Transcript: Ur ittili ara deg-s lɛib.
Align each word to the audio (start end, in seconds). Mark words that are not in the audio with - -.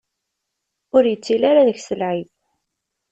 Ur 0.95 1.03
ittili 1.13 1.47
ara 1.51 1.67
deg-s 1.67 1.89
lɛib. 1.99 2.29